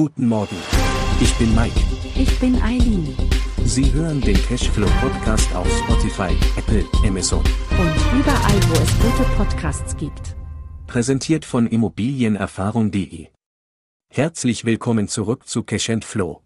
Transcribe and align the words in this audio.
Guten 0.00 0.28
Morgen. 0.28 0.56
Ich 1.20 1.34
bin 1.34 1.54
Mike. 1.54 1.78
Ich 2.16 2.40
bin 2.40 2.56
Eileen. 2.62 3.14
Sie 3.66 3.92
hören 3.92 4.18
den 4.22 4.34
Cashflow 4.34 4.88
Podcast 4.98 5.54
auf 5.54 5.68
Spotify, 5.80 6.34
Apple, 6.56 6.86
Amazon. 7.06 7.40
Und 7.40 8.18
überall, 8.18 8.60
wo 8.70 8.82
es 8.82 8.98
gute 8.98 9.28
Podcasts 9.36 9.94
gibt. 9.98 10.36
Präsentiert 10.86 11.44
von 11.44 11.66
Immobilienerfahrung.de. 11.66 13.26
Herzlich 14.10 14.64
willkommen 14.64 15.06
zurück 15.06 15.46
zu 15.46 15.64
Cash 15.64 15.90
Flow. 16.00 16.40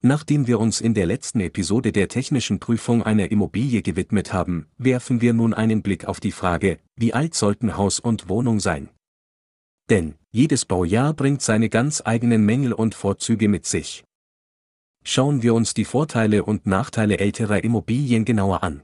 Nachdem 0.00 0.46
wir 0.46 0.58
uns 0.58 0.80
in 0.80 0.94
der 0.94 1.04
letzten 1.04 1.40
Episode 1.40 1.92
der 1.92 2.08
technischen 2.08 2.60
Prüfung 2.60 3.02
einer 3.02 3.30
Immobilie 3.30 3.82
gewidmet 3.82 4.32
haben, 4.32 4.68
werfen 4.78 5.20
wir 5.20 5.34
nun 5.34 5.52
einen 5.52 5.82
Blick 5.82 6.06
auf 6.06 6.18
die 6.18 6.32
Frage, 6.32 6.78
wie 6.96 7.12
alt 7.12 7.34
sollten 7.34 7.76
Haus 7.76 8.00
und 8.00 8.30
Wohnung 8.30 8.58
sein? 8.58 8.88
Denn, 9.90 10.14
jedes 10.30 10.64
Baujahr 10.64 11.12
bringt 11.12 11.42
seine 11.42 11.68
ganz 11.68 12.02
eigenen 12.04 12.44
Mängel 12.44 12.72
und 12.72 12.94
Vorzüge 12.94 13.48
mit 13.48 13.66
sich. 13.66 14.04
Schauen 15.04 15.42
wir 15.42 15.52
uns 15.52 15.74
die 15.74 15.84
Vorteile 15.84 16.44
und 16.44 16.66
Nachteile 16.66 17.18
älterer 17.18 17.62
Immobilien 17.62 18.24
genauer 18.24 18.62
an. 18.62 18.82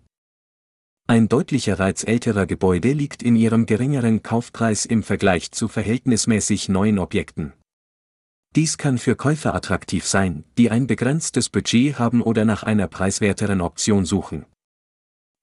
Ein 1.07 1.29
deutlicher 1.29 1.79
Reiz 1.79 2.05
älterer 2.05 2.47
Gebäude 2.47 2.93
liegt 2.93 3.23
in 3.23 3.35
ihrem 3.35 3.67
geringeren 3.67 4.23
Kaufpreis 4.23 4.85
im 4.85 5.03
Vergleich 5.03 5.51
zu 5.51 5.67
verhältnismäßig 5.67 6.69
neuen 6.69 6.99
Objekten. 6.99 7.55
Dies 8.55 8.79
kann 8.79 8.99
für 8.99 9.17
Käufer 9.17 9.55
attraktiv 9.55 10.07
sein, 10.07 10.45
die 10.59 10.71
ein 10.71 10.87
begrenztes 10.87 11.49
Budget 11.49 11.99
haben 11.99 12.21
oder 12.21 12.45
nach 12.45 12.63
einer 12.63 12.89
preiswerteren 12.89 13.61
Option 13.61 14.05
suchen. 14.05 14.45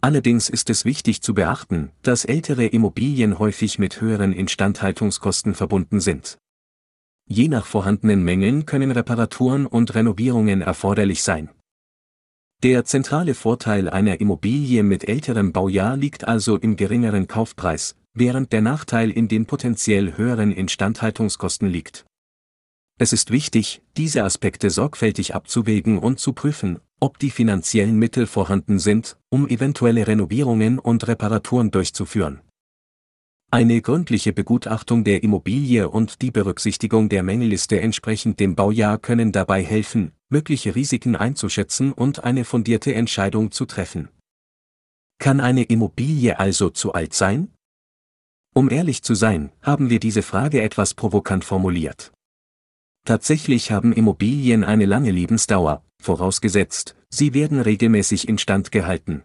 Allerdings 0.01 0.49
ist 0.49 0.69
es 0.69 0.85
wichtig 0.85 1.21
zu 1.21 1.33
beachten, 1.33 1.91
dass 2.03 2.23
ältere 2.23 2.65
Immobilien 2.65 3.39
häufig 3.39 3.79
mit 3.79 3.99
höheren 3.99 4.31
Instandhaltungskosten 4.31 5.55
verbunden 5.55 5.99
sind. 5.99 6.37
Je 7.27 7.47
nach 7.47 7.65
vorhandenen 7.65 8.23
Mängeln 8.23 8.65
können 8.65 8.91
Reparaturen 8.91 9.65
und 9.65 9.95
Renovierungen 9.95 10.61
erforderlich 10.61 11.23
sein. 11.23 11.49
Der 12.63 12.85
zentrale 12.85 13.33
Vorteil 13.33 13.89
einer 13.89 14.21
Immobilie 14.21 14.81
mit 14.81 15.07
älterem 15.07 15.51
Baujahr 15.51 15.97
liegt 15.97 16.27
also 16.27 16.57
im 16.57 16.75
geringeren 16.75 17.27
Kaufpreis, 17.27 17.95
während 18.13 18.51
der 18.51 18.61
Nachteil 18.61 19.11
in 19.11 19.27
den 19.27 19.45
potenziell 19.45 20.17
höheren 20.17 20.51
Instandhaltungskosten 20.51 21.69
liegt. 21.69 22.05
Es 22.97 23.13
ist 23.13 23.29
wichtig, 23.29 23.83
diese 23.95 24.23
Aspekte 24.23 24.71
sorgfältig 24.71 25.35
abzuwägen 25.35 25.99
und 25.99 26.19
zu 26.19 26.33
prüfen, 26.33 26.79
ob 26.99 27.19
die 27.19 27.31
finanziellen 27.31 27.97
Mittel 27.97 28.27
vorhanden 28.27 28.79
sind, 28.79 29.17
um 29.29 29.47
eventuelle 29.47 30.07
Renovierungen 30.07 30.79
und 30.79 31.07
Reparaturen 31.07 31.71
durchzuführen. 31.71 32.41
Eine 33.49 33.81
gründliche 33.81 34.33
Begutachtung 34.33 35.05
der 35.05 35.23
Immobilie 35.23 35.87
und 35.87 36.21
die 36.21 36.31
Berücksichtigung 36.31 37.07
der 37.07 37.23
Mängelliste 37.23 37.79
entsprechend 37.79 38.41
dem 38.41 38.55
Baujahr 38.55 38.97
können 38.97 39.31
dabei 39.31 39.63
helfen, 39.63 40.11
mögliche 40.27 40.75
Risiken 40.75 41.15
einzuschätzen 41.15 41.93
und 41.93 42.25
eine 42.25 42.43
fundierte 42.43 42.93
Entscheidung 42.93 43.51
zu 43.51 43.65
treffen. 43.65 44.09
Kann 45.17 45.39
eine 45.39 45.63
Immobilie 45.63 46.37
also 46.37 46.69
zu 46.69 46.91
alt 46.91 47.13
sein? 47.13 47.53
Um 48.53 48.69
ehrlich 48.69 49.01
zu 49.01 49.15
sein, 49.15 49.51
haben 49.61 49.89
wir 49.89 49.99
diese 49.99 50.23
Frage 50.23 50.61
etwas 50.61 50.93
provokant 50.93 51.45
formuliert. 51.45 52.11
Tatsächlich 53.07 53.71
haben 53.71 53.93
Immobilien 53.93 54.65
eine 54.65 54.85
lange 54.85 55.11
Lebensdauer, 55.11 55.81
vorausgesetzt, 55.97 56.93
sie 57.09 57.33
werden 57.33 57.61
regelmäßig 57.61 58.27
instand 58.27 58.73
gehalten. 58.73 59.23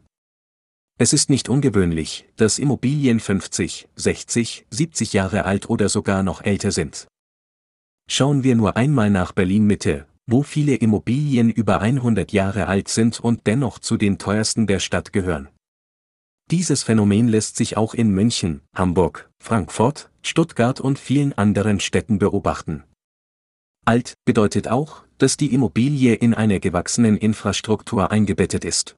Es 1.00 1.12
ist 1.12 1.30
nicht 1.30 1.48
ungewöhnlich, 1.48 2.28
dass 2.36 2.60
Immobilien 2.60 3.18
50, 3.18 3.88
60, 3.96 4.66
70 4.70 5.12
Jahre 5.14 5.46
alt 5.46 5.68
oder 5.68 5.88
sogar 5.88 6.22
noch 6.22 6.42
älter 6.42 6.70
sind. 6.70 7.08
Schauen 8.08 8.44
wir 8.44 8.54
nur 8.54 8.76
einmal 8.76 9.10
nach 9.10 9.32
Berlin 9.32 9.66
Mitte, 9.66 10.06
wo 10.28 10.44
viele 10.44 10.76
Immobilien 10.76 11.50
über 11.50 11.80
100 11.80 12.30
Jahre 12.30 12.68
alt 12.68 12.86
sind 12.86 13.18
und 13.18 13.48
dennoch 13.48 13.80
zu 13.80 13.96
den 13.96 14.16
teuersten 14.16 14.68
der 14.68 14.78
Stadt 14.78 15.12
gehören. 15.12 15.48
Dieses 16.52 16.84
Phänomen 16.84 17.26
lässt 17.26 17.56
sich 17.56 17.76
auch 17.76 17.94
in 17.94 18.12
München, 18.12 18.60
Hamburg, 18.76 19.28
Frankfurt, 19.42 20.08
Stuttgart 20.22 20.80
und 20.80 21.00
vielen 21.00 21.32
anderen 21.32 21.80
Städten 21.80 22.20
beobachten. 22.20 22.84
Alt 23.84 24.14
bedeutet 24.24 24.68
auch, 24.68 25.02
dass 25.18 25.36
die 25.36 25.52
Immobilie 25.52 26.14
in 26.14 26.34
einer 26.34 26.60
gewachsenen 26.60 27.16
Infrastruktur 27.16 28.12
eingebettet 28.12 28.64
ist. 28.64 28.94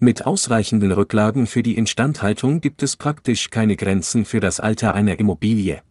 Mit 0.00 0.26
ausreichenden 0.26 0.90
Rücklagen 0.92 1.46
für 1.46 1.62
die 1.62 1.76
Instandhaltung 1.76 2.60
gibt 2.60 2.82
es 2.82 2.96
praktisch 2.96 3.48
keine 3.50 3.76
Grenzen 3.76 4.24
für 4.24 4.40
das 4.40 4.58
Alter 4.60 4.94
einer 4.94 5.18
Immobilie. 5.20 5.82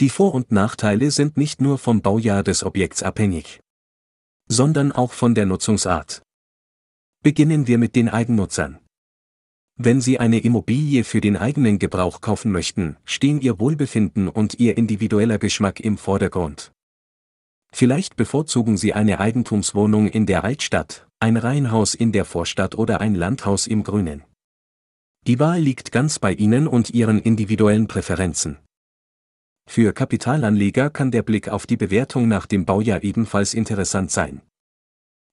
Die 0.00 0.10
Vor- 0.10 0.34
und 0.34 0.52
Nachteile 0.52 1.10
sind 1.10 1.36
nicht 1.36 1.60
nur 1.60 1.78
vom 1.78 2.02
Baujahr 2.02 2.42
des 2.42 2.62
Objekts 2.62 3.02
abhängig, 3.02 3.60
sondern 4.48 4.92
auch 4.92 5.12
von 5.12 5.34
der 5.34 5.46
Nutzungsart. 5.46 6.22
Beginnen 7.22 7.66
wir 7.66 7.78
mit 7.78 7.96
den 7.96 8.08
Eigennutzern. 8.08 8.78
Wenn 9.76 10.02
Sie 10.02 10.18
eine 10.18 10.40
Immobilie 10.40 11.04
für 11.04 11.22
den 11.22 11.36
eigenen 11.38 11.78
Gebrauch 11.78 12.20
kaufen 12.20 12.52
möchten, 12.52 12.98
stehen 13.04 13.40
Ihr 13.40 13.58
Wohlbefinden 13.58 14.28
und 14.28 14.60
Ihr 14.60 14.76
individueller 14.76 15.38
Geschmack 15.38 15.80
im 15.80 15.96
Vordergrund. 15.96 16.70
Vielleicht 17.74 18.16
bevorzugen 18.16 18.76
Sie 18.76 18.92
eine 18.92 19.18
Eigentumswohnung 19.18 20.08
in 20.08 20.26
der 20.26 20.44
Altstadt, 20.44 21.06
ein 21.20 21.36
Reihenhaus 21.36 21.94
in 21.94 22.12
der 22.12 22.24
Vorstadt 22.24 22.74
oder 22.74 23.00
ein 23.00 23.14
Landhaus 23.14 23.66
im 23.66 23.82
Grünen. 23.82 24.24
Die 25.26 25.38
Wahl 25.38 25.60
liegt 25.60 25.90
ganz 25.90 26.18
bei 26.18 26.32
Ihnen 26.32 26.66
und 26.66 26.90
Ihren 26.90 27.20
individuellen 27.20 27.88
Präferenzen. 27.88 28.58
Für 29.68 29.92
Kapitalanleger 29.92 30.90
kann 30.90 31.10
der 31.10 31.22
Blick 31.22 31.48
auf 31.48 31.66
die 31.66 31.76
Bewertung 31.76 32.28
nach 32.28 32.46
dem 32.46 32.66
Baujahr 32.66 33.02
ebenfalls 33.02 33.54
interessant 33.54 34.10
sein. 34.10 34.42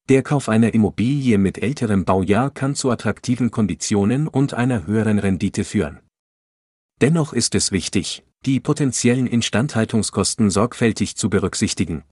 Der 0.08 0.24
Kauf 0.24 0.48
einer 0.48 0.74
Immobilie 0.74 1.38
mit 1.38 1.62
älterem 1.62 2.06
Baujahr 2.06 2.52
kann 2.52 2.74
zu 2.74 2.90
attraktiven 2.90 3.52
Konditionen 3.52 4.28
und 4.28 4.54
einer 4.54 4.88
höheren 4.88 5.20
Rendite 5.20 5.64
führen. 5.64 6.00
Dennoch 7.02 7.34
ist 7.34 7.54
es 7.56 7.72
wichtig, 7.72 8.24
die 8.46 8.60
potenziellen 8.60 9.28
Instandhaltungskosten 9.28 10.50
sorgfältig 10.50 11.16
zu 11.16 11.30
berücksichtigen. 11.30 12.04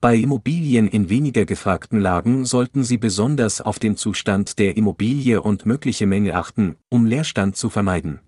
Bei 0.00 0.14
Immobilien 0.14 0.86
in 0.86 1.08
weniger 1.08 1.44
gefragten 1.44 1.98
Lagen 1.98 2.44
sollten 2.44 2.84
Sie 2.84 2.98
besonders 2.98 3.60
auf 3.60 3.80
den 3.80 3.96
Zustand 3.96 4.60
der 4.60 4.76
Immobilie 4.76 5.42
und 5.42 5.66
mögliche 5.66 6.06
Mängel 6.06 6.34
achten, 6.34 6.76
um 6.88 7.04
Leerstand 7.04 7.56
zu 7.56 7.68
vermeiden. 7.68 8.20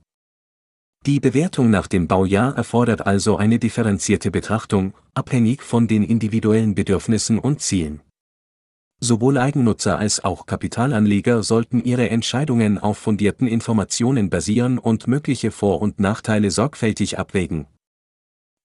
Die 1.07 1.21
Bewertung 1.21 1.71
nach 1.71 1.87
dem 1.87 2.09
Baujahr 2.09 2.57
erfordert 2.57 3.07
also 3.07 3.37
eine 3.37 3.61
differenzierte 3.61 4.33
Betrachtung, 4.33 4.95
abhängig 5.15 5.63
von 5.63 5.87
den 5.87 6.03
individuellen 6.03 6.75
Bedürfnissen 6.75 7.39
und 7.39 7.61
Zielen. 7.61 8.01
Sowohl 8.99 9.39
Eigennutzer 9.39 9.97
als 9.97 10.25
auch 10.25 10.47
Kapitalanleger 10.47 11.45
sollten 11.45 11.85
ihre 11.85 12.11
Entscheidungen 12.11 12.79
auf 12.79 12.99
fundierten 12.99 13.47
Informationen 13.47 14.29
basieren 14.29 14.79
und 14.79 15.07
mögliche 15.07 15.53
Vor- 15.53 15.81
und 15.81 16.01
Nachteile 16.01 16.51
sorgfältig 16.51 17.17
abwägen. 17.17 17.67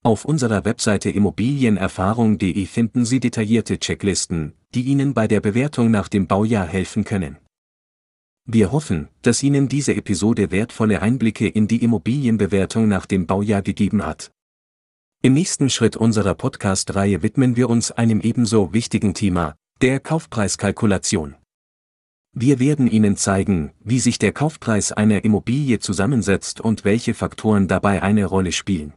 Auf 0.06 0.24
unserer 0.24 0.64
Webseite 0.64 1.10
immobilienerfahrung.de 1.10 2.66
finden 2.66 3.04
Sie 3.04 3.18
detaillierte 3.18 3.80
Checklisten, 3.80 4.52
die 4.72 4.82
Ihnen 4.82 5.14
bei 5.14 5.26
der 5.26 5.40
Bewertung 5.40 5.90
nach 5.90 6.06
dem 6.06 6.28
Baujahr 6.28 6.64
helfen 6.64 7.02
können. 7.02 7.38
Wir 8.44 8.70
hoffen, 8.70 9.08
dass 9.22 9.42
Ihnen 9.42 9.68
diese 9.68 9.96
Episode 9.96 10.52
wertvolle 10.52 11.02
Einblicke 11.02 11.48
in 11.48 11.66
die 11.66 11.82
Immobilienbewertung 11.82 12.86
nach 12.86 13.04
dem 13.04 13.26
Baujahr 13.26 13.62
gegeben 13.62 14.06
hat. 14.06 14.30
Im 15.24 15.34
nächsten 15.34 15.70
Schritt 15.70 15.96
unserer 15.96 16.36
Podcast-Reihe 16.36 17.24
widmen 17.24 17.56
wir 17.56 17.68
uns 17.68 17.90
einem 17.90 18.20
ebenso 18.20 18.72
wichtigen 18.72 19.12
Thema, 19.12 19.56
der 19.82 19.98
Kaufpreiskalkulation. 19.98 21.34
Wir 22.32 22.60
werden 22.60 22.86
Ihnen 22.86 23.16
zeigen, 23.16 23.72
wie 23.82 23.98
sich 23.98 24.20
der 24.20 24.30
Kaufpreis 24.30 24.92
einer 24.92 25.24
Immobilie 25.24 25.80
zusammensetzt 25.80 26.60
und 26.60 26.84
welche 26.84 27.12
Faktoren 27.12 27.66
dabei 27.66 28.04
eine 28.04 28.26
Rolle 28.26 28.52
spielen. 28.52 28.92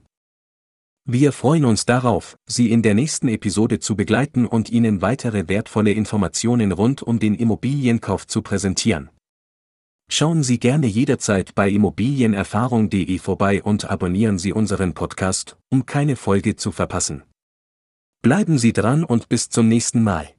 Wir 1.05 1.31
freuen 1.31 1.65
uns 1.65 1.85
darauf, 1.85 2.37
Sie 2.45 2.71
in 2.71 2.81
der 2.81 2.93
nächsten 2.93 3.27
Episode 3.29 3.79
zu 3.79 3.95
begleiten 3.95 4.45
und 4.45 4.69
Ihnen 4.69 5.01
weitere 5.01 5.47
wertvolle 5.47 5.91
Informationen 5.91 6.71
rund 6.71 7.01
um 7.01 7.19
den 7.19 7.35
Immobilienkauf 7.35 8.27
zu 8.27 8.41
präsentieren. 8.41 9.09
Schauen 10.11 10.41
Sie 10.41 10.59
gerne 10.59 10.87
jederzeit 10.87 11.53
bei 11.53 11.69
immobilienerfahrung.de 11.69 13.19
vorbei 13.19 13.61
und 13.61 13.89
abonnieren 13.89 14.39
Sie 14.39 14.53
unseren 14.53 14.93
Podcast, 14.93 15.57
um 15.69 15.85
keine 15.85 16.15
Folge 16.15 16.55
zu 16.55 16.71
verpassen. 16.71 17.23
Bleiben 18.21 18.57
Sie 18.57 18.73
dran 18.73 19.03
und 19.03 19.29
bis 19.29 19.49
zum 19.49 19.67
nächsten 19.67 20.03
Mal. 20.03 20.29